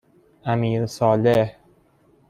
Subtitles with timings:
[0.43, 1.55] امیرصالح